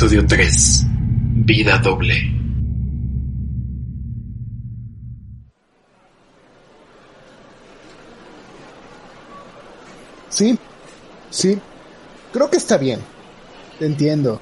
Episodio 0.00 0.26
3. 0.26 0.86
Vida 1.44 1.76
doble. 1.76 2.14
Sí, 10.30 10.58
sí, 11.28 11.58
creo 12.32 12.48
que 12.48 12.56
está 12.56 12.78
bien. 12.78 13.00
Te 13.78 13.84
entiendo. 13.84 14.40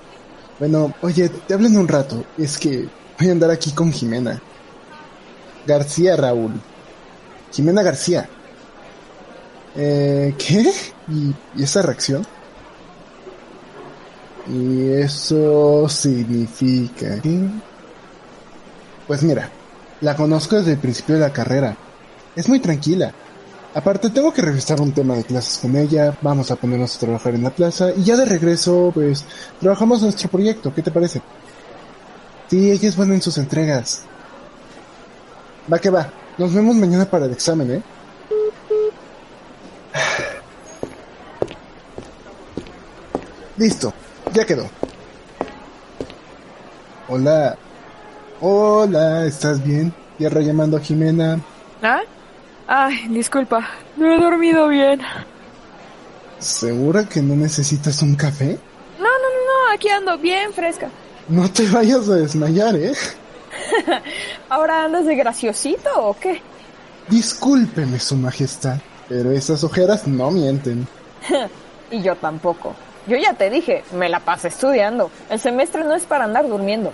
Bueno, 0.60 0.94
oye, 1.02 1.28
te 1.28 1.54
hablo 1.54 1.66
en 1.66 1.77
un 1.77 1.88
rato. 1.88 2.24
Es 2.38 2.56
que 2.56 2.88
voy 3.18 3.28
a 3.28 3.32
andar 3.32 3.50
aquí 3.50 3.72
con 3.72 3.92
Jimena. 3.92 4.40
García 5.66 6.14
Raúl. 6.14 6.52
Jimena 7.52 7.82
García. 7.82 8.28
Eh, 9.74 10.36
¿Qué? 10.38 10.70
¿Y, 11.08 11.34
¿Y 11.56 11.64
esa 11.64 11.82
reacción? 11.82 12.38
Y 14.50 14.92
eso 14.92 15.88
significa 15.88 17.20
que... 17.20 17.40
Pues 19.06 19.22
mira, 19.22 19.50
la 20.00 20.16
conozco 20.16 20.56
desde 20.56 20.72
el 20.72 20.78
principio 20.78 21.16
de 21.16 21.22
la 21.22 21.32
carrera. 21.32 21.76
Es 22.34 22.48
muy 22.48 22.60
tranquila. 22.60 23.12
Aparte 23.74 24.10
tengo 24.10 24.32
que 24.32 24.42
revisar 24.42 24.80
un 24.80 24.92
tema 24.92 25.16
de 25.16 25.24
clases 25.24 25.58
con 25.58 25.77
ella, 25.77 26.16
vamos 26.22 26.50
a 26.50 26.56
ponernos 26.56 26.96
a 26.96 27.00
trabajar 27.00 27.34
en 27.34 27.44
la 27.44 27.50
plaza 27.50 27.90
y 27.94 28.02
ya 28.02 28.16
de 28.16 28.24
regreso 28.24 28.90
pues 28.94 29.24
trabajamos 29.60 30.02
nuestro 30.02 30.30
proyecto, 30.30 30.74
¿qué 30.74 30.83
te 30.83 30.90
parece? 30.90 31.20
Sí, 32.48 32.70
ella 32.70 32.88
es 32.88 32.96
buena 32.96 33.14
en 33.14 33.22
sus 33.22 33.36
entregas. 33.36 34.05
Va 35.70 35.78
que 35.78 35.90
va, 35.90 36.10
nos 36.38 36.55
vemos 36.55 36.77
mañana 36.77 37.05
para 37.05 37.27
el 37.27 37.33
examen, 37.33 37.72
¿eh? 37.72 37.83
Listo, 43.58 43.92
ya 44.32 44.44
quedó. 44.44 44.68
Hola. 47.08 47.56
Hola, 48.40 49.24
¿estás 49.26 49.64
bien? 49.64 49.92
Tierra 50.16 50.40
llamando 50.40 50.76
a 50.76 50.80
Jimena. 50.80 51.40
¿Ah? 51.82 52.00
Ay, 52.66 53.08
disculpa, 53.08 53.66
no 53.96 54.12
he 54.12 54.20
dormido 54.20 54.68
bien. 54.68 55.00
¿Segura 56.38 57.08
que 57.08 57.22
no 57.22 57.34
necesitas 57.34 58.02
un 58.02 58.14
café? 58.14 58.58
No, 58.98 59.04
no, 59.04 59.08
no, 59.08 59.68
no, 59.68 59.74
aquí 59.74 59.88
ando 59.88 60.18
bien 60.18 60.52
fresca. 60.52 60.88
No 61.28 61.50
te 61.50 61.68
vayas 61.68 62.08
a 62.08 62.16
desmayar, 62.16 62.76
¿eh? 62.76 62.92
¿Ahora 64.48 64.84
andas 64.84 65.06
de 65.06 65.16
graciosito 65.16 65.88
o 65.96 66.16
qué? 66.18 66.40
Discúlpeme, 67.08 67.98
Su 67.98 68.16
Majestad, 68.16 68.76
pero 69.08 69.32
esas 69.32 69.64
ojeras 69.64 70.06
no 70.06 70.30
mienten. 70.30 70.86
y 71.90 72.02
yo 72.02 72.14
tampoco. 72.16 72.74
Yo 73.09 73.17
ya 73.17 73.33
te 73.33 73.48
dije, 73.48 73.84
me 73.92 74.09
la 74.09 74.20
pasé 74.20 74.48
estudiando. 74.48 75.11
El 75.31 75.41
semestre 75.41 75.83
no 75.83 75.95
es 75.95 76.05
para 76.05 76.25
andar 76.25 76.47
durmiendo. 76.47 76.92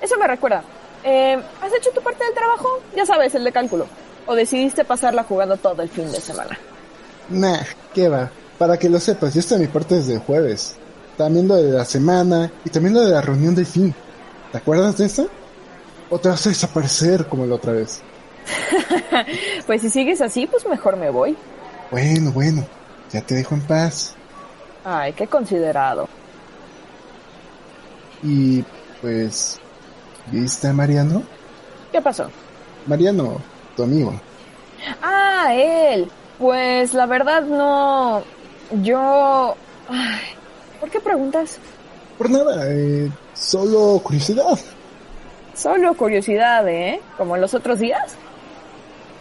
Eso 0.00 0.18
me 0.18 0.26
recuerda. 0.26 0.62
Eh, 1.02 1.40
¿Has 1.62 1.72
hecho 1.72 1.90
tu 1.90 2.02
parte 2.02 2.24
del 2.24 2.34
trabajo? 2.34 2.80
Ya 2.94 3.06
sabes, 3.06 3.34
el 3.34 3.44
de 3.44 3.52
cálculo. 3.52 3.86
¿O 4.26 4.34
decidiste 4.34 4.84
pasarla 4.84 5.24
jugando 5.24 5.56
todo 5.56 5.80
el 5.82 5.88
fin 5.88 6.10
de 6.12 6.20
semana? 6.20 6.58
Nah, 7.30 7.62
qué 7.94 8.08
va. 8.08 8.30
Para 8.58 8.78
que 8.78 8.88
lo 8.88 9.00
sepas, 9.00 9.32
yo 9.32 9.40
estoy 9.40 9.58
mi 9.58 9.66
parte 9.66 9.96
desde 9.96 10.14
el 10.14 10.20
jueves. 10.20 10.76
También 11.16 11.48
lo 11.48 11.56
de 11.56 11.70
la 11.70 11.84
semana 11.84 12.50
y 12.64 12.70
también 12.70 12.94
lo 12.94 13.00
de 13.00 13.12
la 13.12 13.22
reunión 13.22 13.54
del 13.54 13.66
fin. 13.66 13.94
¿Te 14.52 14.58
acuerdas 14.58 14.98
de 14.98 15.06
eso? 15.06 15.28
¿O 16.10 16.18
te 16.18 16.28
vas 16.28 16.46
a 16.46 16.50
desaparecer 16.50 17.26
como 17.26 17.46
la 17.46 17.54
otra 17.54 17.72
vez? 17.72 18.02
pues 19.66 19.80
si 19.80 19.90
sigues 19.90 20.20
así, 20.20 20.46
pues 20.46 20.66
mejor 20.66 20.96
me 20.96 21.10
voy. 21.10 21.36
Bueno, 21.90 22.32
bueno, 22.32 22.66
ya 23.10 23.22
te 23.22 23.34
dejo 23.34 23.54
en 23.54 23.62
paz. 23.62 24.14
Ay, 24.84 25.12
qué 25.14 25.26
considerado. 25.26 26.08
Y 28.22 28.62
pues, 29.00 29.58
¿viste 30.30 30.68
a 30.68 30.72
Mariano? 30.72 31.22
¿Qué 31.90 32.00
pasó? 32.00 32.30
Mariano, 32.86 33.40
tu 33.76 33.82
amigo. 33.82 34.14
Ah, 35.02 35.52
él. 35.54 36.10
Pues 36.38 36.94
la 36.94 37.06
verdad 37.06 37.42
no. 37.42 38.22
Yo. 38.82 39.56
Ay, 39.88 40.20
¿Por 40.80 40.90
qué 40.90 41.00
preguntas? 41.00 41.58
Por 42.18 42.30
nada, 42.30 42.66
eh, 42.68 43.10
solo 43.32 43.98
curiosidad. 44.02 44.58
Solo 45.54 45.94
curiosidad, 45.94 46.68
¿eh? 46.68 47.00
¿Como 47.16 47.36
en 47.36 47.40
los 47.40 47.54
otros 47.54 47.78
días? 47.78 48.16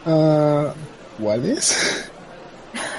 Ah, 0.06 0.74
¿cuáles? 1.22 2.12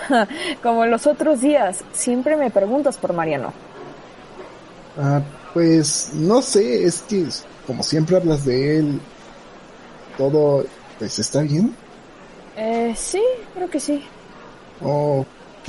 Como 0.63 0.87
los 0.87 1.07
otros 1.07 1.41
días, 1.41 1.85
siempre 1.93 2.37
me 2.37 2.51
preguntas 2.51 2.97
por 2.97 3.13
Mariano. 3.13 3.53
Ah, 4.99 5.21
pues 5.53 6.11
no 6.15 6.43
sé, 6.43 6.85
es 6.85 7.03
que 7.03 7.27
como 7.67 7.83
siempre 7.83 8.17
hablas 8.17 8.45
de 8.45 8.79
él, 8.79 9.01
todo, 10.17 10.65
pues 10.99 11.19
está 11.19 11.43
bien. 11.43 11.75
Eh, 12.57 12.95
sí, 12.97 13.23
creo 13.55 13.69
que 13.69 13.81
sí. 13.81 14.05
Ok. 14.83 15.69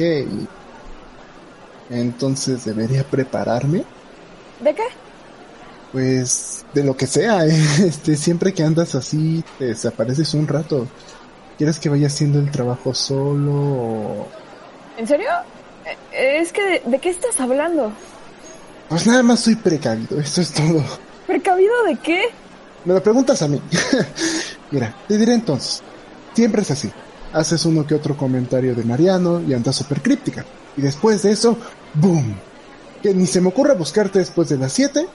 Entonces 1.89 2.65
debería 2.65 3.03
prepararme. 3.03 3.83
¿De 4.59 4.73
qué? 4.73 4.83
Pues 5.91 6.65
de 6.73 6.83
lo 6.83 6.95
que 6.97 7.07
sea, 7.07 7.45
este, 7.45 8.15
siempre 8.15 8.53
que 8.53 8.63
andas 8.63 8.95
así, 8.95 9.43
te 9.57 9.65
desapareces 9.65 10.33
un 10.33 10.47
rato. 10.47 10.87
¿Quieres 11.57 11.79
que 11.79 11.89
vaya 11.89 12.07
haciendo 12.07 12.39
el 12.39 12.51
trabajo 12.51 12.93
solo 12.93 13.51
o... 13.53 14.27
¿En 14.97 15.07
serio? 15.07 15.29
Eh, 16.11 16.39
Es 16.41 16.51
que, 16.51 16.61
de, 16.63 16.81
¿de 16.85 16.99
qué 16.99 17.09
estás 17.09 17.39
hablando? 17.39 17.91
Pues 18.89 19.07
nada 19.07 19.23
más 19.23 19.39
soy 19.39 19.55
precavido, 19.55 20.19
eso 20.19 20.41
es 20.41 20.51
todo. 20.51 20.83
¿Precavido 21.27 21.83
de 21.85 21.95
qué? 21.97 22.25
Me 22.83 22.93
lo 22.93 23.01
preguntas 23.01 23.41
a 23.41 23.47
mí. 23.47 23.59
Mira, 24.71 24.95
te 25.07 25.17
diré 25.17 25.33
entonces. 25.33 25.81
Siempre 26.33 26.61
es 26.61 26.71
así. 26.71 26.91
Haces 27.33 27.65
uno 27.65 27.85
que 27.85 27.95
otro 27.95 28.15
comentario 28.15 28.75
de 28.75 28.83
Mariano 28.83 29.41
y 29.41 29.53
andas 29.53 29.75
súper 29.75 30.01
críptica. 30.01 30.45
Y 30.77 30.81
después 30.81 31.23
de 31.23 31.31
eso, 31.31 31.57
¡boom! 31.95 32.35
Que 33.01 33.13
ni 33.13 33.25
se 33.25 33.41
me 33.41 33.47
ocurra 33.49 33.73
buscarte 33.73 34.19
después 34.19 34.49
de 34.49 34.57
las 34.57 34.73
7, 34.73 35.07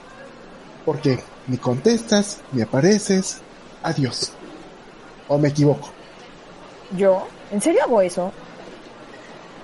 porque 0.85 1.19
ni 1.47 1.57
contestas, 1.57 2.39
ni 2.51 2.61
apareces. 2.61 3.37
Adiós. 3.83 4.33
¿O 5.27 5.37
me 5.37 5.49
equivoco? 5.49 5.91
¿Yo? 6.97 7.27
¿En 7.51 7.61
serio 7.61 7.83
hago 7.83 8.01
eso? 8.01 8.31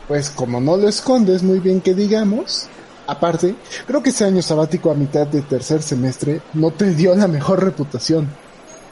Pues 0.07 0.29
como 0.29 0.61
no 0.61 0.77
lo 0.77 0.88
escondes 0.88 1.43
muy 1.43 1.59
bien 1.59 1.81
que 1.81 1.93
digamos, 1.93 2.67
aparte, 3.07 3.55
creo 3.85 4.01
que 4.01 4.09
ese 4.09 4.25
año 4.25 4.41
sabático 4.41 4.89
a 4.89 4.95
mitad 4.95 5.27
de 5.27 5.41
tercer 5.41 5.81
semestre 5.81 6.41
no 6.53 6.71
te 6.71 6.93
dio 6.93 7.13
la 7.15 7.27
mejor 7.27 7.63
reputación. 7.63 8.27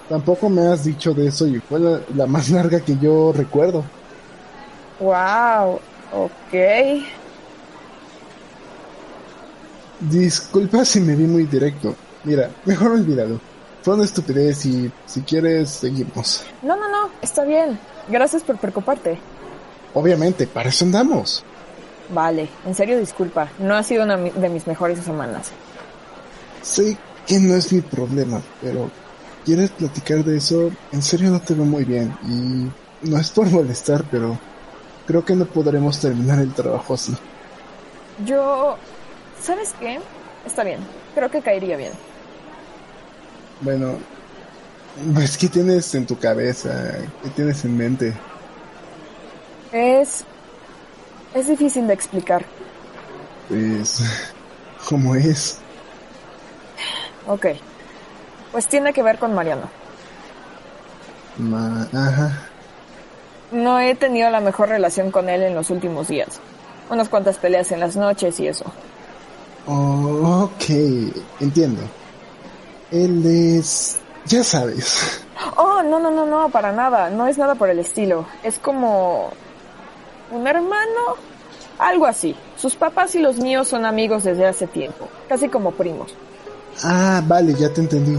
Tampoco 0.09 0.49
me 0.49 0.67
has 0.67 0.83
dicho 0.83 1.13
de 1.13 1.27
eso 1.27 1.47
y 1.47 1.59
fue 1.59 1.79
la, 1.79 2.01
la 2.15 2.27
más 2.27 2.49
larga 2.49 2.79
que 2.81 2.97
yo 2.97 3.33
recuerdo. 3.33 3.83
Wow, 4.99 5.79
ok. 6.13 7.03
Disculpa 9.99 10.85
si 10.85 10.99
me 10.99 11.15
vi 11.15 11.23
muy 11.23 11.45
directo. 11.45 11.95
Mira, 12.23 12.49
mejor 12.65 12.91
olvídalo. 12.91 13.39
Fue 13.85 13.93
una 13.93 14.05
estupidez 14.05 14.65
y 14.65 14.91
si 15.05 15.21
quieres 15.21 15.69
seguimos. 15.69 16.43
No, 16.63 16.75
no, 16.75 16.89
no, 16.89 17.11
está 17.21 17.43
bien. 17.43 17.77
Gracias 18.09 18.41
por 18.41 18.57
preocuparte. 18.57 19.19
Obviamente, 19.93 20.47
para 20.47 20.69
eso 20.69 20.85
andamos. 20.85 21.43
Vale, 22.09 22.49
en 22.65 22.73
serio 22.73 22.97
disculpa. 22.97 23.47
No 23.59 23.75
ha 23.75 23.83
sido 23.83 24.03
una 24.03 24.17
de 24.17 24.49
mis 24.49 24.65
mejores 24.65 24.97
semanas. 25.01 25.51
Sé 26.63 26.97
que 27.27 27.37
no 27.39 27.53
es 27.53 27.71
mi 27.71 27.81
problema, 27.81 28.41
pero 28.59 28.89
quieres 29.45 29.69
platicar 29.69 30.23
de 30.23 30.37
eso, 30.37 30.71
en 30.91 31.03
serio 31.03 31.29
no 31.29 31.39
te 31.39 31.53
veo 31.53 31.65
muy 31.65 31.83
bien 31.83 32.11
y 32.23 33.07
no 33.07 33.19
es 33.19 33.29
por 33.29 33.47
molestar, 33.51 34.03
pero 34.09 34.35
creo 35.05 35.23
que 35.23 35.35
no 35.35 35.45
podremos 35.45 35.99
terminar 35.99 36.39
el 36.39 36.51
trabajo 36.55 36.95
así. 36.95 37.15
Yo... 38.25 38.77
¿Sabes 39.39 39.75
qué? 39.79 39.99
Está 40.43 40.63
bien. 40.63 40.79
Creo 41.13 41.29
que 41.29 41.43
caería 41.43 41.77
bien. 41.77 41.93
Bueno, 43.61 43.97
pues 45.13 45.37
¿qué 45.37 45.47
tienes 45.47 45.93
en 45.95 46.05
tu 46.05 46.17
cabeza? 46.17 46.97
¿Qué 47.23 47.29
tienes 47.29 47.63
en 47.65 47.77
mente? 47.77 48.13
Es... 49.71 50.23
Es 51.33 51.47
difícil 51.47 51.85
de 51.87 51.93
explicar. 51.93 52.45
Pues, 53.49 54.01
¿cómo 54.89 55.15
es? 55.15 55.59
Ok. 57.27 57.47
Pues 58.51 58.67
tiene 58.67 58.93
que 58.93 59.03
ver 59.03 59.19
con 59.19 59.33
Mariano. 59.33 59.69
Ma 61.37 61.87
ajá. 61.93 62.47
No 63.51 63.79
he 63.79 63.95
tenido 63.95 64.29
la 64.29 64.39
mejor 64.39 64.69
relación 64.69 65.11
con 65.11 65.27
él 65.29 65.43
en 65.43 65.55
los 65.55 65.69
últimos 65.69 66.07
días. 66.07 66.39
Unas 66.89 67.09
cuantas 67.09 67.37
peleas 67.37 67.71
en 67.71 67.79
las 67.79 67.95
noches 67.95 68.39
y 68.39 68.47
eso. 68.47 68.65
Ok, 69.65 70.69
entiendo. 71.39 71.81
Él 72.95 73.25
es... 73.25 73.97
ya 74.25 74.43
sabes. 74.43 75.21
Oh, 75.57 75.83
no, 75.83 75.99
no, 75.99 76.11
no, 76.11 76.25
no, 76.25 76.49
para 76.49 76.71
nada. 76.71 77.09
No 77.09 77.27
es 77.27 77.37
nada 77.37 77.55
por 77.55 77.69
el 77.69 77.79
estilo. 77.79 78.25
Es 78.41 78.57
como... 78.57 79.31
un 80.31 80.47
hermano. 80.47 81.17
Algo 81.77 82.05
así. 82.05 82.35
Sus 82.55 82.75
papás 82.75 83.15
y 83.15 83.19
los 83.19 83.37
míos 83.37 83.67
son 83.67 83.85
amigos 83.85 84.23
desde 84.23 84.45
hace 84.45 84.65
tiempo, 84.65 85.09
casi 85.27 85.49
como 85.49 85.71
primos. 85.71 86.13
Ah, 86.83 87.21
vale, 87.25 87.53
ya 87.53 87.69
te 87.73 87.81
entendí. 87.81 88.17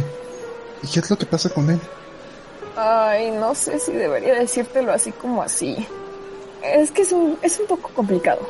¿Y 0.83 0.87
qué 0.89 1.01
es 1.01 1.11
lo 1.11 1.17
que 1.17 1.25
pasa 1.25 1.49
con 1.49 1.71
él? 1.71 1.81
Ay, 2.77 3.31
no 3.31 3.55
sé 3.55 3.79
si 3.79 3.93
debería 3.93 4.35
decírtelo 4.35 4.93
así 4.93 5.11
como 5.11 5.43
así. 5.43 5.87
Es 6.63 6.91
que 6.91 7.03
es 7.03 7.13
un, 7.13 7.39
es 7.41 7.59
un 7.59 7.67
poco 7.67 7.89
complicado. 7.95 8.41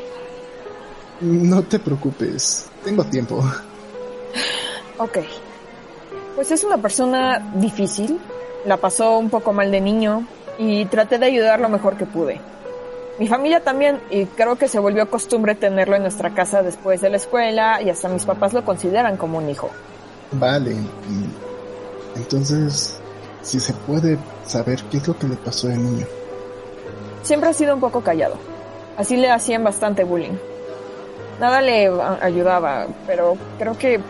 No 1.20 1.62
te 1.62 1.78
preocupes, 1.78 2.66
tengo 2.84 3.04
tiempo. 3.04 3.44
Ok. 4.98 5.18
Pues 6.36 6.52
es 6.52 6.62
una 6.62 6.76
persona 6.76 7.52
difícil. 7.54 8.20
La 8.64 8.76
pasó 8.76 9.18
un 9.18 9.30
poco 9.30 9.52
mal 9.52 9.70
de 9.70 9.80
niño 9.80 10.26
y 10.58 10.84
traté 10.84 11.18
de 11.18 11.26
ayudar 11.26 11.60
lo 11.60 11.68
mejor 11.68 11.96
que 11.96 12.06
pude. 12.06 12.40
Mi 13.18 13.26
familia 13.26 13.60
también, 13.60 13.98
y 14.10 14.26
creo 14.26 14.56
que 14.56 14.68
se 14.68 14.78
volvió 14.78 15.08
costumbre 15.08 15.54
tenerlo 15.54 15.96
en 15.96 16.02
nuestra 16.02 16.34
casa 16.34 16.62
después 16.62 17.00
de 17.00 17.08
la 17.08 17.16
escuela 17.16 17.80
y 17.80 17.88
hasta 17.88 18.10
mis 18.10 18.26
papás 18.26 18.52
lo 18.52 18.62
consideran 18.64 19.16
como 19.16 19.38
un 19.38 19.48
hijo. 19.48 19.70
Vale, 20.32 20.72
y 20.72 22.18
entonces, 22.18 22.98
si 23.40 23.58
se 23.58 23.72
puede 23.72 24.18
saber 24.44 24.82
qué 24.90 24.98
es 24.98 25.08
lo 25.08 25.18
que 25.18 25.28
le 25.28 25.36
pasó 25.36 25.68
de 25.68 25.78
niño. 25.78 26.06
Siempre 27.22 27.48
ha 27.48 27.54
sido 27.54 27.74
un 27.74 27.80
poco 27.80 28.02
callado. 28.02 28.36
Así 28.98 29.16
le 29.16 29.30
hacían 29.30 29.64
bastante 29.64 30.04
bullying. 30.04 30.36
Nada 31.40 31.62
le 31.62 31.90
ayudaba, 32.20 32.86
pero 33.06 33.38
creo 33.58 33.78
que 33.78 34.00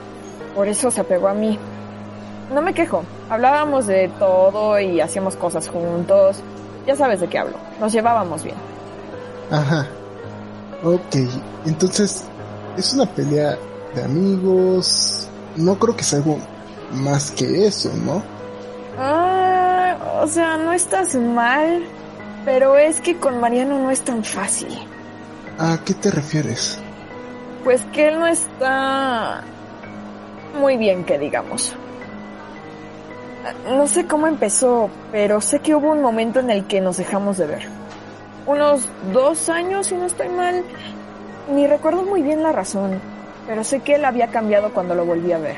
por 0.55 0.67
eso 0.67 0.91
se 0.91 1.01
apegó 1.01 1.29
a 1.29 1.35
mí. 1.35 1.59
No 2.53 2.63
me 2.63 2.75
quejo. 2.75 3.03
Hablábamos 3.29 3.87
de 3.87 4.09
todo 4.19 4.79
y 4.79 5.01
hacíamos 5.01 5.37
cosas 5.37 5.69
juntos. 5.69 6.39
Ya 6.87 6.95
sabes 6.95 7.21
de 7.21 7.29
qué 7.29 7.39
hablo. 7.39 7.57
Nos 7.81 7.93
llevábamos 7.93 8.45
bien. 8.45 8.57
Ajá. 9.51 9.87
Ok, 10.85 11.17
entonces, 11.65 12.25
es 12.77 12.95
una 12.95 13.07
pelea 13.07 13.59
de 13.95 14.05
amigos. 14.05 15.27
No 15.57 15.79
creo 15.79 15.97
que 15.97 16.05
sea 16.05 16.19
algo 16.19 16.39
más 16.93 17.31
que 17.31 17.67
eso, 17.67 17.91
¿no? 18.05 18.23
Ah, 18.99 19.97
o 20.23 20.27
sea, 20.27 20.57
no 20.57 20.73
estás 20.73 21.15
mal, 21.15 21.83
pero 22.45 22.79
es 22.79 23.01
que 23.01 23.17
con 23.17 23.41
Mariano 23.41 23.79
no 23.79 23.91
es 23.91 24.03
tan 24.03 24.23
fácil. 24.23 24.69
¿A 25.59 25.79
qué 25.85 25.95
te 25.95 26.11
refieres? 26.11 26.79
Pues 27.65 27.83
que 27.93 28.09
él 28.09 28.21
no 28.21 28.27
está 28.27 29.43
muy 30.61 30.77
bien, 30.77 31.05
que 31.05 31.19
digamos. 31.19 31.75
No 33.69 33.87
sé 33.87 34.07
cómo 34.07 34.27
empezó, 34.27 34.91
pero 35.13 35.41
sé 35.41 35.61
que 35.61 35.75
hubo 35.75 35.93
un 35.93 36.03
momento 36.03 36.41
en 36.41 36.51
el 36.51 36.67
que 36.67 36.81
nos 36.81 36.97
dejamos 36.97 37.37
de 37.39 37.47
ver. 37.47 37.69
Unos 38.47 38.89
dos 39.13 39.49
años, 39.49 39.89
si 39.89 39.95
no 39.95 40.07
estoy 40.07 40.29
mal. 40.29 40.65
Ni 41.53 41.67
recuerdo 41.67 42.03
muy 42.03 42.23
bien 42.23 42.43
la 42.43 42.53
razón, 42.53 43.01
pero 43.47 43.63
sé 43.65 43.81
que 43.81 43.95
él 43.95 44.05
había 44.05 44.29
cambiado 44.29 44.73
cuando 44.73 44.95
lo 44.95 45.05
volví 45.05 45.33
a 45.33 45.39
ver. 45.39 45.57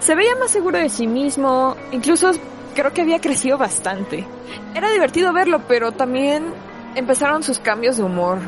Se 0.00 0.14
veía 0.14 0.36
más 0.36 0.50
seguro 0.50 0.78
de 0.78 0.88
sí 0.88 1.06
mismo, 1.06 1.74
incluso 1.90 2.30
creo 2.74 2.92
que 2.92 3.02
había 3.02 3.20
crecido 3.20 3.58
bastante. 3.58 4.24
Era 4.74 4.90
divertido 4.90 5.32
verlo, 5.32 5.62
pero 5.66 5.92
también 5.92 6.52
empezaron 6.94 7.42
sus 7.42 7.58
cambios 7.58 7.96
de 7.96 8.04
humor. 8.04 8.38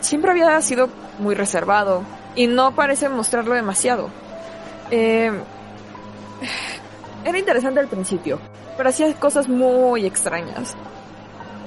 Siempre 0.00 0.32
había 0.32 0.60
sido 0.60 0.88
muy 1.18 1.34
reservado 1.34 2.02
y 2.34 2.46
no 2.46 2.74
parece 2.74 3.08
mostrarlo 3.08 3.54
demasiado. 3.54 4.08
Eh, 4.90 5.30
era 7.24 7.38
interesante 7.38 7.80
al 7.80 7.88
principio, 7.88 8.38
pero 8.76 8.88
hacía 8.88 9.12
cosas 9.14 9.48
muy 9.48 10.06
extrañas. 10.06 10.74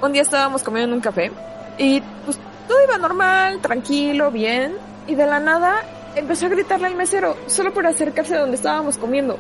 Un 0.02 0.14
día 0.14 0.22
estábamos 0.22 0.64
comiendo 0.64 0.90
en 0.90 0.94
un 0.94 1.02
café 1.02 1.32
y 1.78 2.02
pues 2.26 2.40
todo 2.68 2.84
iba 2.84 2.98
normal, 2.98 3.60
tranquilo, 3.60 4.32
bien, 4.32 4.76
y 5.08 5.16
de 5.16 5.26
la 5.26 5.40
nada 5.40 5.84
empezó 6.16 6.46
a 6.46 6.50
gritarle 6.50 6.88
al 6.88 6.96
mesero 6.96 7.36
solo 7.48 7.74
por 7.74 7.86
acercarse 7.88 8.36
a 8.36 8.40
donde 8.40 8.56
estábamos 8.56 8.98
comiendo. 8.98 9.38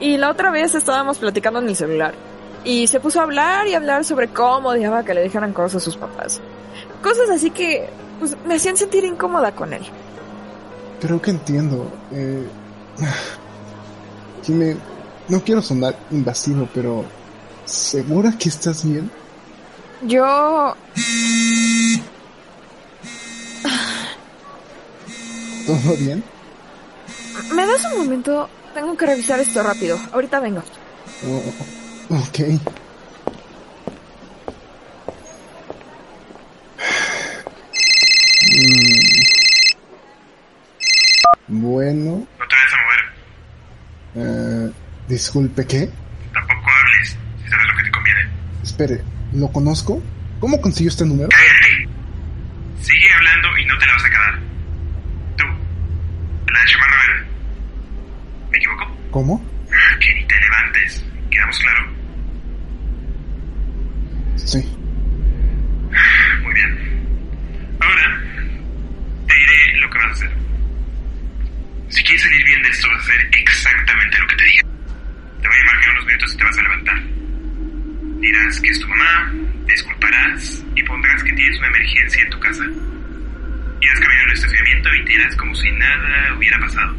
Y 0.00 0.16
la 0.16 0.30
otra 0.30 0.50
vez 0.50 0.74
estábamos 0.74 1.18
platicando 1.18 1.58
en 1.58 1.68
el 1.68 1.76
celular 1.76 2.14
y 2.64 2.86
se 2.86 3.00
puso 3.00 3.20
a 3.20 3.24
hablar 3.24 3.66
y 3.66 3.74
hablar 3.74 4.04
sobre 4.04 4.28
cómo 4.28 4.70
odiaba 4.70 5.04
que 5.04 5.14
le 5.14 5.22
dejaran 5.22 5.52
cosas 5.52 5.82
a 5.82 5.84
sus 5.84 5.96
papás. 5.96 6.40
Cosas 7.02 7.30
así 7.30 7.50
que 7.50 7.88
pues, 8.18 8.36
me 8.46 8.54
hacían 8.54 8.76
sentir 8.76 9.04
incómoda 9.04 9.52
con 9.52 9.72
él. 9.72 9.82
Creo 11.00 11.20
que 11.20 11.30
entiendo. 11.30 11.90
Eh, 12.12 12.46
Jimmy, 14.44 14.76
no 15.28 15.40
quiero 15.44 15.62
sonar 15.62 15.96
invasivo, 16.10 16.68
pero 16.74 17.04
¿segura 17.64 18.32
que 18.38 18.48
estás 18.48 18.84
bien? 18.84 19.10
Yo... 20.02 20.74
¿Todo 25.66 25.96
bien? 25.98 26.22
¿Me 27.54 27.66
das 27.66 27.84
un 27.92 27.98
momento? 28.04 28.48
Tengo 28.74 28.96
que 28.96 29.06
revisar 29.06 29.40
esto 29.40 29.62
rápido. 29.62 29.98
Ahorita 30.12 30.40
vengo. 30.40 30.62
Oh, 31.26 32.14
ok. 32.16 32.38
Mm. 38.58 38.98
Bueno, 41.48 42.26
No 42.38 42.46
te 42.46 42.54
vayas 42.56 42.72
a 42.72 42.76
mover. 42.84 44.68
eh, 44.68 44.72
disculpe, 45.18 45.66
¿qué? 45.66 45.90
Tampoco 46.32 46.70
hables, 46.70 47.18
si 47.42 47.50
sabes 47.50 47.66
lo 47.66 47.76
que 47.76 47.82
te 47.82 47.90
conviene. 47.90 48.28
Espere, 48.62 49.02
¿lo 49.32 49.50
conozco? 49.50 50.00
¿Cómo 50.38 50.60
consiguió 50.60 50.90
este 50.90 51.04
número? 51.04 51.28
¡Cállate! 51.28 51.88
Sigue 52.80 53.12
hablando 53.12 53.58
y 53.58 53.64
no 53.66 53.76
te 53.78 53.86
la 53.86 53.92
vas 53.94 54.04
a 54.04 54.10
quedar. 54.10 54.38
Tú, 55.36 55.44
la 56.52 56.60
de 56.60 56.66
chamarra 56.70 56.96
verde. 57.06 57.26
¿Me 58.52 58.58
equivoco? 58.58 58.96
¿Cómo? 59.10 59.44
Que 60.00 60.14
ni 60.14 60.24
te 60.24 60.40
levantes. 60.40 61.04
¿Quedamos 61.30 61.58
claro? 61.58 61.92
Sí. 64.36 64.78
Muy 66.42 66.54
bien. 66.54 66.78
Ahora, 67.80 68.22
te 69.26 69.34
diré 69.34 69.76
lo 69.78 69.90
que 69.90 69.98
vas 69.98 70.06
a 70.06 70.10
hacer. 70.12 70.30
Si 71.88 72.02
quieres 72.04 72.22
salir 72.22 72.44
bien 72.44 72.62
de 72.62 72.68
esto, 72.68 72.88
vas 72.88 72.98
a 72.98 73.02
hacer 73.02 73.28
exactamente 73.32 74.18
lo 74.18 74.26
que 74.28 74.36
te 74.36 74.44
diga. 74.44 74.62
Te 75.42 75.48
voy 75.48 75.56
a 75.56 75.60
llamar 75.60 75.84
en 75.84 75.90
unos 75.90 76.06
minutos 76.06 76.34
y 76.34 76.36
te 76.36 76.44
vas 76.44 76.58
a 76.58 76.62
levantar. 76.62 77.02
Dirás 78.20 78.60
que 78.60 78.68
es 78.70 78.80
tu 78.80 78.88
mamá, 78.88 79.32
disculparás 79.66 80.64
y 80.74 80.82
pondrás 80.82 81.22
que 81.22 81.32
tienes 81.32 81.58
una 81.58 81.68
emergencia 81.68 82.22
en 82.22 82.30
tu 82.30 82.40
casa. 82.40 82.64
Irás 83.80 84.00
camino 84.00 84.22
al 84.26 84.32
estacionamiento 84.32 84.94
y 84.94 85.04
te 85.04 85.12
irás 85.14 85.36
como 85.36 85.54
si 85.54 85.70
nada 85.72 86.34
hubiera 86.36 86.58
pasado. 86.58 86.96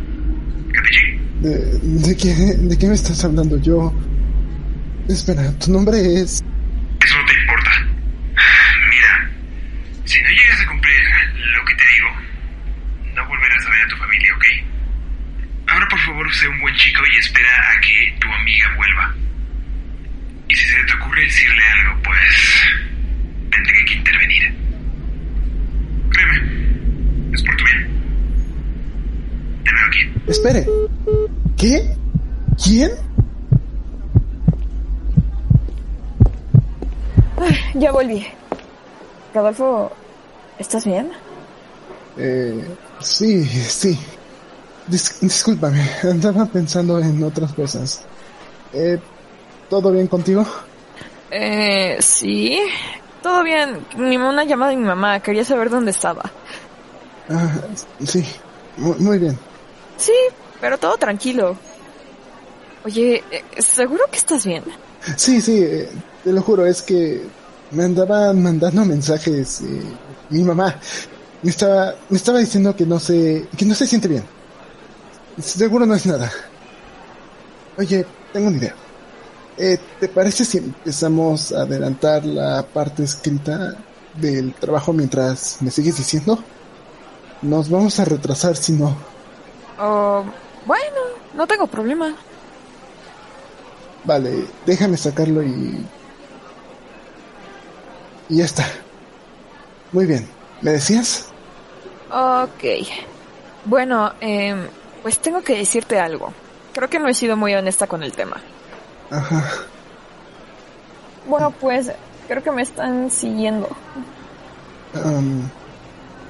¿Capichi? 0.73 1.19
¿De, 1.41 1.79
de, 2.07 2.17
qué, 2.17 2.33
¿De 2.57 2.77
qué 2.77 2.87
me 2.87 2.95
estás 2.95 3.23
hablando? 3.23 3.61
Yo... 3.61 3.93
Espera, 5.09 5.51
tu 5.57 5.71
nombre 5.71 5.97
es... 5.97 6.43
Eso 7.01 7.17
no 7.17 7.25
te 7.25 7.39
importa. 7.41 7.71
Mira, 8.91 9.31
si 10.05 10.21
no 10.21 10.29
llegas 10.29 10.61
a 10.61 10.67
cumplir 10.67 10.99
lo 11.55 11.65
que 11.65 11.73
te 11.73 11.83
digo, 11.95 12.09
no 13.15 13.27
volverás 13.27 13.65
a 13.65 13.69
ver 13.71 13.81
a 13.81 13.87
tu 13.87 13.95
familia, 13.97 14.35
¿ok? 14.35 14.45
Ahora 15.71 15.87
por 15.87 15.99
favor 15.99 16.33
sé 16.33 16.47
un 16.47 16.59
buen 16.59 16.75
chico 16.75 17.01
y 17.11 17.17
espera 17.17 17.71
a 17.71 17.81
que 17.81 18.15
tu 18.19 18.31
amiga 18.31 18.75
vuelva. 18.75 19.15
Y 20.47 20.55
si 20.55 20.65
se 20.65 20.83
te 20.83 20.93
ocurre 20.93 21.21
decirle 21.21 21.63
algo, 21.63 22.01
pues 22.03 22.63
tendré 23.51 23.85
que 23.85 23.93
intervenir. 23.93 24.53
Créeme, 26.11 27.33
es 27.33 27.43
por 27.43 27.55
tu 27.55 27.65
bien. 27.65 27.87
Te 29.63 29.71
veo 29.73 29.85
aquí. 29.87 30.18
Espere. 30.29 30.67
¿Qué? 31.57 31.95
¿Quién? 32.63 32.91
Ay, 37.37 37.55
ya 37.75 37.91
volví. 37.91 38.25
Rodolfo, 39.33 39.91
¿estás 40.57 40.85
bien? 40.85 41.11
Eh, 42.17 42.63
sí, 42.99 43.43
sí. 43.45 43.97
Dis- 44.87 45.19
discúlpame, 45.21 45.83
andaba 46.03 46.45
pensando 46.45 46.99
en 46.99 47.23
otras 47.23 47.53
cosas. 47.53 48.01
Eh, 48.73 48.99
¿Todo 49.69 49.91
bien 49.91 50.07
contigo? 50.07 50.45
Eh, 51.31 51.97
sí. 51.99 52.59
Todo 53.21 53.43
bien. 53.43 53.85
Mi, 53.97 54.17
una 54.17 54.43
llamada 54.43 54.71
de 54.71 54.77
mi 54.77 54.85
mamá. 54.85 55.19
Quería 55.19 55.43
saber 55.43 55.69
dónde 55.69 55.91
estaba. 55.91 56.23
Ah, 57.29 57.51
sí, 58.03 58.25
muy 58.77 59.19
bien. 59.19 59.37
Sí, 59.99 60.13
pero 60.61 60.77
todo 60.77 60.97
tranquilo. 60.97 61.55
Oye, 62.85 63.23
eh, 63.29 63.43
¿seguro 63.61 64.05
que 64.09 64.17
estás 64.17 64.45
bien? 64.45 64.63
Sí, 65.17 65.41
sí, 65.41 65.61
eh, 65.61 65.89
te 66.23 66.31
lo 66.31 66.41
juro, 66.41 66.65
es 66.65 66.81
que 66.81 67.21
me 67.71 67.83
andaban 67.83 68.41
mandando 68.41 68.85
mensajes. 68.85 69.61
eh, 69.61 69.81
mi 70.29 70.43
mamá 70.43 70.75
me 71.41 71.49
estaba, 71.51 71.95
me 72.09 72.17
estaba 72.17 72.39
diciendo 72.39 72.75
que 72.75 72.85
no 72.85 72.99
se, 72.99 73.47
que 73.57 73.65
no 73.65 73.75
se 73.75 73.85
siente 73.87 74.07
bien. 74.07 74.23
Seguro 75.41 75.85
no 75.85 75.95
es 75.95 76.05
nada. 76.05 76.31
Oye, 77.77 78.05
tengo 78.33 78.47
una 78.47 78.57
idea. 78.57 78.75
Eh, 79.57 79.77
¿Te 79.99 80.07
parece 80.07 80.45
si 80.45 80.57
empezamos 80.59 81.51
a 81.51 81.61
adelantar 81.61 82.25
la 82.25 82.63
parte 82.63 83.03
escrita 83.03 83.75
del 84.15 84.53
trabajo 84.53 84.93
mientras 84.93 85.57
me 85.61 85.71
sigues 85.71 85.97
diciendo? 85.97 86.41
Nos 87.41 87.69
vamos 87.69 87.99
a 87.99 88.05
retrasar 88.05 88.55
si 88.55 88.73
no. 88.73 88.95
Oh, 89.79 90.23
bueno, 90.65 91.01
no 91.33 91.47
tengo 91.47 91.67
problema. 91.67 92.13
Vale, 94.03 94.45
déjame 94.65 94.97
sacarlo 94.97 95.41
y... 95.43 95.85
Y 98.29 98.37
ya 98.37 98.45
está. 98.45 98.65
Muy 99.91 100.05
bien. 100.05 100.27
¿Me 100.61 100.71
decías? 100.71 101.27
Ok. 102.11 102.87
Bueno, 103.65 104.13
em, 104.19 104.67
pues 105.01 105.19
tengo 105.19 105.41
que 105.41 105.57
decirte 105.57 105.99
algo. 105.99 106.33
Creo 106.73 106.89
que 106.89 106.99
no 106.99 107.07
he 107.07 107.13
sido 107.13 107.37
muy 107.37 107.53
honesta 107.55 107.87
con 107.87 108.03
el 108.03 108.11
tema. 108.11 108.37
Ajá. 109.09 109.43
Bueno, 111.27 111.51
pues 111.51 111.91
creo 112.27 112.43
que 112.43 112.51
me 112.51 112.61
están 112.61 113.09
siguiendo. 113.09 113.69
Am, 114.93 115.49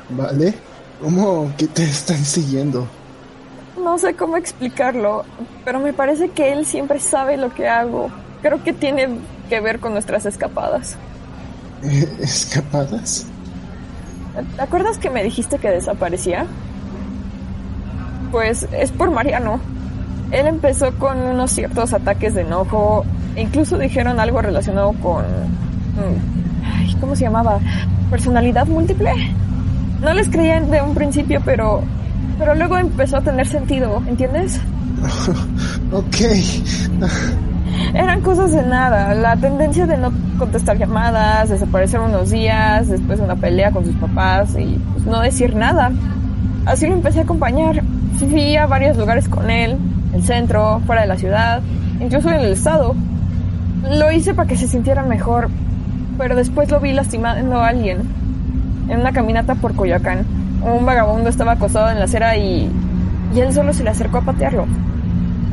vale. 0.09 0.53
¿Cómo 1.01 1.53
que 1.57 1.67
te 1.67 1.83
están 1.83 2.23
siguiendo? 2.23 2.87
No 3.83 3.97
sé 3.97 4.15
cómo 4.15 4.37
explicarlo, 4.37 5.23
pero 5.65 5.79
me 5.79 5.93
parece 5.93 6.29
que 6.29 6.51
él 6.53 6.65
siempre 6.65 6.99
sabe 6.99 7.37
lo 7.37 7.53
que 7.53 7.67
hago. 7.67 8.09
Creo 8.41 8.63
que 8.63 8.73
tiene 8.73 9.09
que 9.49 9.59
ver 9.59 9.79
con 9.79 9.93
nuestras 9.93 10.25
escapadas. 10.25 10.95
¿Escapadas? 12.19 13.25
¿Te 14.55 14.61
acuerdas 14.61 14.97
que 14.97 15.09
me 15.09 15.23
dijiste 15.23 15.57
que 15.57 15.69
desaparecía? 15.69 16.45
Pues 18.31 18.67
es 18.71 18.91
por 18.91 19.11
Mariano. 19.11 19.59
Él 20.31 20.45
empezó 20.45 20.93
con 20.99 21.17
unos 21.17 21.51
ciertos 21.51 21.93
ataques 21.93 22.35
de 22.35 22.41
enojo. 22.41 23.03
e 23.35 23.41
Incluso 23.41 23.77
dijeron 23.77 24.19
algo 24.19 24.41
relacionado 24.41 24.93
con... 24.93 25.23
mm, 25.23 26.63
ay, 26.65 26.95
¿Cómo 26.99 27.15
se 27.15 27.23
llamaba? 27.23 27.59
¿Personalidad 28.11 28.67
múltiple? 28.67 29.11
No 30.01 30.13
les 30.13 30.29
creía 30.29 30.61
de 30.61 30.81
un 30.81 30.93
principio, 30.93 31.41
pero... 31.43 31.81
Pero 32.39 32.55
luego 32.55 32.77
empezó 32.77 33.17
a 33.17 33.21
tener 33.21 33.45
sentido, 33.45 34.01
¿entiendes? 34.07 34.59
ok. 35.91 36.15
Eran 37.93 38.21
cosas 38.21 38.53
de 38.53 38.63
nada. 38.63 39.13
La 39.13 39.35
tendencia 39.35 39.85
de 39.85 39.97
no 39.97 40.11
contestar 40.37 40.77
llamadas, 40.77 41.49
desaparecer 41.49 41.99
unos 41.99 42.31
días, 42.31 42.87
después 42.87 43.19
una 43.19 43.35
pelea 43.35 43.71
con 43.71 43.85
sus 43.85 43.95
papás 43.95 44.55
y 44.57 44.79
pues, 44.93 45.05
no 45.05 45.19
decir 45.21 45.55
nada. 45.55 45.91
Así 46.65 46.87
lo 46.87 46.93
empecé 46.93 47.19
a 47.19 47.23
acompañar. 47.23 47.83
Fui 48.17 48.55
a 48.55 48.65
varios 48.67 48.97
lugares 48.97 49.27
con 49.27 49.49
él, 49.49 49.77
el 50.13 50.23
centro, 50.23 50.81
fuera 50.85 51.01
de 51.01 51.07
la 51.07 51.17
ciudad, 51.17 51.61
incluso 51.99 52.29
en 52.29 52.35
el 52.35 52.51
estado. 52.53 52.95
Lo 53.91 54.11
hice 54.11 54.33
para 54.33 54.47
que 54.47 54.57
se 54.57 54.67
sintiera 54.67 55.03
mejor, 55.03 55.49
pero 56.17 56.35
después 56.35 56.69
lo 56.69 56.79
vi 56.79 56.93
lastimando 56.93 57.57
a 57.57 57.67
alguien 57.67 57.99
en 58.89 58.99
una 58.99 59.11
caminata 59.11 59.55
por 59.55 59.75
Coyoacán. 59.75 60.25
Un 60.61 60.85
vagabundo 60.85 61.29
estaba 61.29 61.53
acostado 61.53 61.89
en 61.89 61.99
la 61.99 62.05
acera 62.05 62.37
y, 62.37 62.69
y 63.33 63.39
él 63.39 63.53
solo 63.53 63.73
se 63.73 63.83
le 63.83 63.89
acercó 63.89 64.17
a 64.19 64.21
patearlo. 64.21 64.65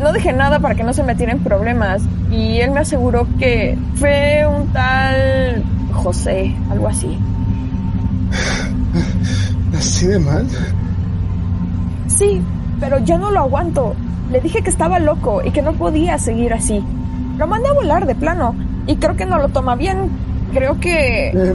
No 0.01 0.13
dije 0.13 0.33
nada 0.33 0.59
para 0.59 0.75
que 0.75 0.85
no 0.85 0.93
se 0.93 1.03
metiera 1.03 1.33
en 1.33 1.39
problemas 1.41 2.03
y 2.31 2.59
él 2.59 2.71
me 2.71 2.81
aseguró 2.81 3.27
que 3.39 3.79
fue 3.95 4.47
un 4.47 4.69
tal 4.73 5.63
José, 5.93 6.55
algo 6.71 6.89
así. 6.89 7.19
¿Así 9.77 10.07
de 10.07 10.19
mal? 10.19 10.47
Sí, 12.09 12.41
pero 12.81 12.99
ya 13.05 13.19
no 13.19 13.31
lo 13.31 13.41
aguanto. 13.41 13.95
Le 14.31 14.41
dije 14.41 14.63
que 14.63 14.71
estaba 14.71 14.99
loco 14.99 15.43
y 15.45 15.51
que 15.51 15.63
no 15.63 15.73
podía 15.73 16.19
seguir 16.19 16.53
así. 16.53 16.83
Lo 17.39 17.47
mandé 17.47 17.69
a 17.69 17.73
volar 17.73 18.07
de 18.07 18.15
plano 18.15 18.55
y 18.87 18.97
creo 18.97 19.17
que 19.17 19.27
no 19.27 19.39
lo 19.39 19.49
toma 19.49 19.77
bien. 19.77 20.11
Creo 20.53 20.79
que... 20.81 21.29
Eh, 21.29 21.55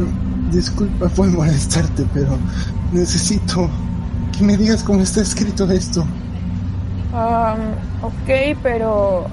disculpa 0.52 1.08
por 1.10 1.28
molestarte, 1.32 2.06
pero 2.14 2.38
necesito 2.92 3.70
que 4.38 4.44
me 4.44 4.58
digas 4.58 4.84
cómo 4.84 5.02
está 5.02 5.22
escrito 5.22 5.70
esto. 5.72 6.02
Um, 7.14 8.06
ok, 8.06 8.58
pero... 8.64 9.28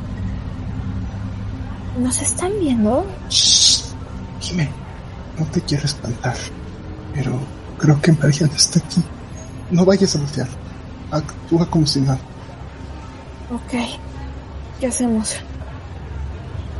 ¿Nos 1.99 2.21
están 2.23 2.53
viendo? 2.61 3.07
Shh. 3.29 3.85
Jimé, 4.41 4.69
no 5.39 5.45
te 5.47 5.61
quiero 5.63 5.85
espantar, 5.85 6.37
pero 7.15 7.39
creo 7.79 8.01
que 8.01 8.13
Mariana 8.13 8.55
está 8.55 8.79
aquí. 8.79 9.03
No 9.71 9.85
vayas 9.85 10.15
a 10.15 10.21
voltear. 10.21 10.49
Actúa 11.11 11.67
como 11.69 11.87
si 11.87 12.01
nada. 12.01 12.19
Ok. 13.53 13.81
¿Qué 14.81 14.87
hacemos? 14.87 15.37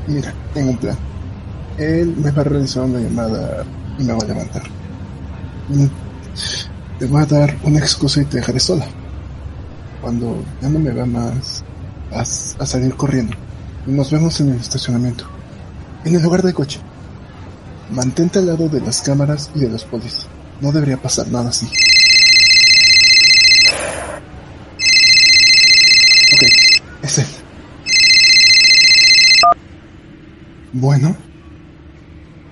Mira, 0.07 0.33
tengo 0.55 0.71
un 0.71 0.77
plan. 0.79 0.97
Él 1.79 2.15
me 2.17 2.31
va 2.31 2.43
a 2.43 2.45
realizar 2.45 2.85
una 2.85 3.01
llamada 3.01 3.65
y 3.99 4.05
me 4.05 4.13
va 4.13 4.19
a 4.21 4.27
levantar. 4.27 4.63
Te 6.99 7.07
voy 7.07 7.23
a 7.23 7.27
dar 7.27 7.57
una 7.63 7.79
excusa 7.79 8.21
y 8.21 8.25
te 8.25 8.39
dejaré 8.39 8.59
sola. 8.59 8.85
Cuando 10.01 10.45
ya 10.61 10.69
no 10.69 10.81
me 10.81 10.91
va 10.91 11.07
más, 11.07 11.63
vas 12.11 12.57
a 12.59 12.67
salir 12.67 12.95
corriendo. 12.97 13.37
Nos 13.87 14.11
vemos 14.11 14.41
en 14.41 14.51
el 14.51 14.61
estacionamiento. 14.61 15.25
En 16.05 16.17
el 16.17 16.23
lugar 16.23 16.43
del 16.43 16.55
coche. 16.55 16.81
Mantente 17.91 18.41
al 18.41 18.47
lado 18.47 18.69
de 18.69 18.81
las 18.81 19.01
cámaras 19.01 19.49
y 19.55 19.61
de 19.61 19.69
los 19.69 19.85
polis. 19.85 20.27
No 20.61 20.73
debería 20.73 20.97
pasar 20.97 21.29
nada 21.29 21.51
así. 21.51 21.67
Ok, 26.35 26.43
es 27.03 27.19
él. 27.19 27.27
Bueno. 30.73 31.17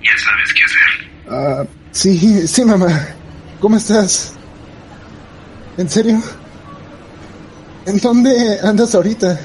Ya 0.03 0.19
sabes 0.19 0.55
qué 0.55 0.65
hacer. 0.65 0.81
Ah, 1.29 1.65
sí, 1.91 2.47
sí, 2.47 2.65
mamá. 2.65 3.09
¿Cómo 3.61 3.77
estás? 3.77 4.36
¿En 5.77 5.89
serio? 5.89 6.21
¿En 7.85 7.99
dónde 7.99 8.59
andas 8.63 8.95
ahorita? 8.95 9.39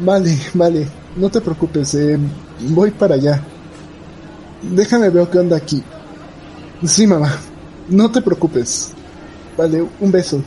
Vale, 0.00 0.38
vale. 0.54 0.88
No 1.16 1.28
te 1.30 1.40
preocupes. 1.40 1.94
eh, 1.94 2.18
voy 2.60 2.90
para 2.90 3.14
allá. 3.14 3.42
Déjame 4.62 5.10
ver 5.10 5.28
qué 5.28 5.38
onda 5.38 5.56
aquí. 5.56 5.82
Sí, 6.84 7.06
mamá. 7.06 7.32
No 7.88 8.10
te 8.10 8.20
preocupes. 8.20 8.90
Vale, 9.56 9.84
un 10.00 10.12
beso. 10.12 10.42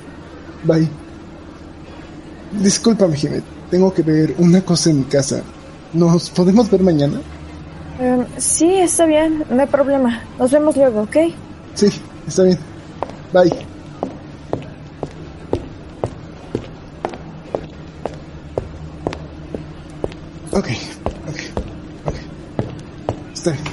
Bye. 0.64 0.88
Discúlpame, 2.62 3.16
Jiménez. 3.18 3.44
Tengo 3.70 3.94
que 3.94 4.02
ver 4.04 4.36
una 4.38 4.62
cosa 4.62 4.90
en 4.92 5.00
mi 5.00 5.04
casa. 5.06 5.42
¿Nos 5.94 6.30
podemos 6.30 6.70
ver 6.70 6.82
mañana? 6.82 7.20
Em, 8.00 8.26
sí, 8.38 8.70
está 8.76 9.06
bien, 9.06 9.44
no 9.50 9.62
hay 9.62 9.68
problema. 9.68 10.22
Nos 10.38 10.52
vemos 10.52 10.76
luego, 10.76 11.02
¿ok? 11.04 11.16
Sí, 11.74 11.88
está 12.28 12.44
bien. 12.44 12.58
Bye. 13.36 13.52
Ok, 20.54 20.70
ok, 21.28 21.40
ok. 22.06 22.16
Está 23.34 23.52
bien. 23.52 23.64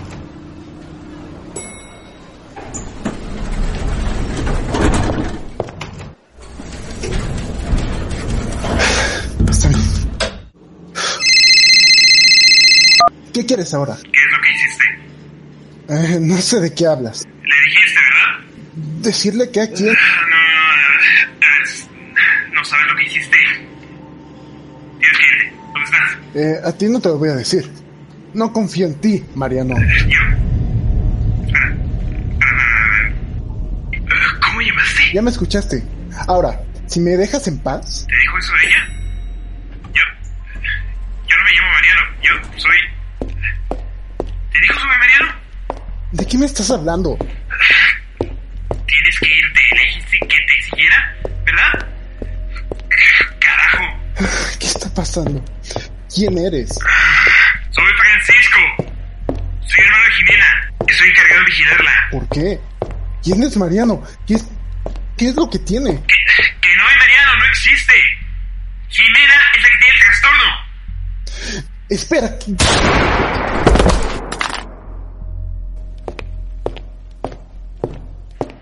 ¿Qué 13.32 13.46
quieres 13.46 13.72
ahora? 13.74 13.96
¿Qué 14.02 14.08
es 14.08 14.32
lo 14.32 14.38
que 14.42 14.50
hiciste? 14.50 16.16
Eh, 16.16 16.20
no 16.20 16.36
sé 16.38 16.58
de 16.58 16.74
qué 16.74 16.88
hablas. 16.88 17.24
Decirle 19.02 19.50
que 19.50 19.60
aquí... 19.60 19.82
No, 19.82 19.90
no, 19.90 19.96
ver, 21.40 22.52
no 22.52 22.64
sabes 22.64 22.86
lo 22.86 22.96
que 22.96 23.02
hiciste. 23.02 23.36
Tienes. 25.00 25.52
¿Dónde 25.72 25.84
estás? 25.84 26.18
Eh, 26.34 26.60
a 26.64 26.72
ti 26.72 26.86
no 26.86 27.00
te 27.00 27.08
lo 27.08 27.18
voy 27.18 27.30
a 27.30 27.34
decir. 27.34 27.68
No 28.32 28.52
confío 28.52 28.86
en 28.86 29.00
ti, 29.00 29.24
Mariano. 29.34 29.74
Yo. 29.76 30.20
Espera. 31.46 31.76
Espera, 32.32 32.56
espera, 32.70 33.14
espera. 33.92 34.40
¿Cómo 34.40 34.60
llamaste? 34.60 35.02
Ya 35.12 35.22
me 35.22 35.30
escuchaste. 35.30 35.82
Ahora, 36.28 36.60
si 36.86 37.00
me 37.00 37.10
dejas 37.16 37.48
en 37.48 37.58
paz... 37.58 38.06
¿Te 38.08 38.16
dijo 38.16 38.38
eso 38.38 38.52
ella? 38.64 38.88
Yo. 39.92 40.02
Yo 41.26 41.36
no 41.36 41.44
me 41.44 41.50
llamo 41.50 41.72
Mariano. 41.72 42.02
Yo 42.22 42.30
soy. 42.60 42.78
¿Te 44.52 44.60
dijo 44.60 44.78
Mariano? 44.86 45.34
¿De 46.12 46.26
qué 46.26 46.38
me 46.38 46.46
estás 46.46 46.70
hablando? 46.70 47.18
pasando? 54.92 55.42
¿Quién 56.14 56.36
eres? 56.38 56.68
Soy 57.70 57.92
Francisco. 57.96 58.58
Soy 59.66 59.84
hermano 59.84 60.04
de 60.04 60.12
Jimena. 60.12 60.72
Estoy 60.86 61.08
encargado 61.08 61.40
de 61.40 61.46
vigilarla. 61.46 62.08
¿Por 62.10 62.28
qué? 62.28 62.60
¿Quién 63.22 63.42
es 63.42 63.56
Mariano? 63.56 64.02
¿Qué 64.26 64.34
es, 64.34 65.34
lo 65.36 65.48
que 65.48 65.58
tiene? 65.60 65.90
Que 65.90 66.76
no 66.76 66.88
hay 66.88 66.96
Mariano, 66.98 67.36
no 67.38 67.44
existe. 67.46 67.92
Jimena 68.88 69.34
es 69.56 69.62
la 69.62 69.68
que 69.68 69.78
tiene 69.78 69.94
el 69.94 70.00
trastorno. 70.00 70.72
Espera. 71.88 72.38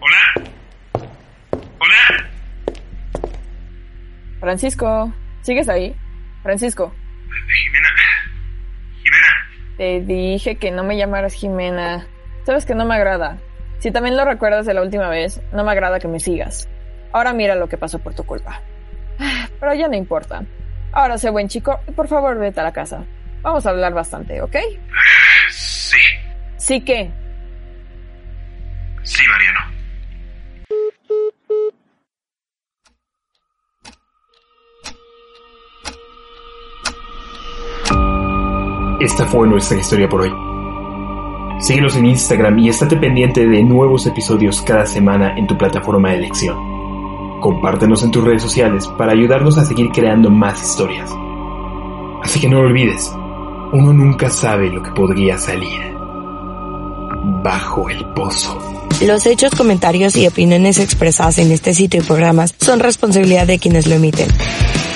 Hola. 0.01 0.35
Hola. 1.79 2.31
Francisco, 4.41 5.13
¿sigues 5.43 5.69
ahí? 5.69 5.97
Francisco, 6.43 6.93
Jimena. 7.63 7.89
Jimena. 9.03 9.77
te 9.77 10.01
dije 10.01 10.57
que 10.57 10.71
no 10.71 10.85
me 10.85 10.97
llamaras 10.97 11.35
Jimena. 11.35 12.07
Sabes 12.45 12.65
que 12.65 12.75
no 12.75 12.85
me 12.85 12.95
agrada. 12.95 13.39
Si 13.79 13.91
también 13.91 14.17
lo 14.17 14.25
recuerdas 14.25 14.67
de 14.67 14.75
la 14.75 14.83
última 14.83 15.09
vez, 15.09 15.41
no 15.53 15.65
me 15.65 15.73
agrada 15.73 15.99
que 15.99 16.09
me 16.09 16.21
sigas. 16.21 16.69
Ahora 17.13 17.33
mira 17.33 17.55
lo 17.55 17.69
que 17.69 17.77
pasó 17.79 17.99
por 17.99 18.15
tu 18.15 18.25
culpa. 18.25 18.61
Pero 19.61 19.75
ya 19.75 19.89
no 19.89 19.97
importa. 19.97 20.43
Ahora 20.93 21.19
sé 21.19 21.31
buen 21.31 21.49
chico 21.49 21.81
y 21.89 21.93
por 21.93 22.09
favor 22.09 22.39
vete 22.39 22.61
a 22.61 22.65
la 22.65 22.73
casa. 22.73 23.05
Vamos 23.43 23.65
a 23.65 23.71
hablar 23.71 23.95
bastante, 23.95 24.43
¿ok? 24.43 24.57
Sí. 25.51 25.99
Sí 26.57 26.81
que. 26.83 27.11
Sí, 29.03 29.23
Mariano. 29.29 29.80
Esta 39.01 39.25
fue 39.25 39.49
nuestra 39.49 39.79
historia 39.79 40.07
por 40.11 40.21
hoy. 40.21 40.33
Síguenos 41.61 41.97
en 41.97 42.05
Instagram 42.05 42.59
y 42.59 42.69
estate 42.69 42.99
pendiente 42.99 43.47
de 43.47 43.63
nuevos 43.63 44.07
episodios 44.07 44.61
cada 44.61 44.85
semana 44.85 45.39
en 45.39 45.47
tu 45.47 45.57
plataforma 45.57 46.11
de 46.11 46.17
elección. 46.17 47.41
Compártenos 47.41 48.03
en 48.03 48.11
tus 48.11 48.23
redes 48.23 48.43
sociales 48.43 48.87
para 48.99 49.13
ayudarnos 49.13 49.57
a 49.57 49.65
seguir 49.65 49.91
creando 49.91 50.29
más 50.29 50.63
historias. 50.63 51.11
Así 52.23 52.41
que 52.41 52.49
no 52.51 52.61
lo 52.61 52.69
olvides, 52.69 53.11
uno 53.73 53.95
nunca 53.95 54.29
sabe 54.29 54.69
lo 54.69 54.83
que 54.83 54.91
podría 54.91 55.39
salir 55.39 55.97
bajo 57.43 57.89
el 57.89 58.05
pozo. 58.15 58.59
Los 59.01 59.25
hechos, 59.25 59.55
comentarios 59.55 60.15
y 60.17 60.27
opiniones 60.27 60.79
expresadas 60.79 61.39
en 61.39 61.51
este 61.53 61.73
sitio 61.73 62.03
y 62.03 62.05
programas 62.05 62.55
son 62.61 62.81
responsabilidad 62.81 63.47
de 63.47 63.59
quienes 63.59 63.87
lo 63.87 63.95
emiten. 63.95 64.29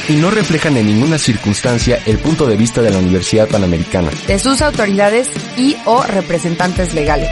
Y 0.08 0.16
no 0.16 0.30
reflejan 0.30 0.76
en 0.76 0.86
ninguna 0.86 1.18
circunstancia 1.18 2.00
el 2.06 2.18
punto 2.18 2.46
de 2.46 2.56
vista 2.56 2.82
de 2.82 2.90
la 2.90 2.98
Universidad 2.98 3.48
Panamericana. 3.48 4.10
de 4.26 4.38
sus 4.38 4.62
autoridades 4.62 5.30
y 5.56 5.76
o 5.84 6.02
representantes 6.02 6.94
legales. 6.94 7.30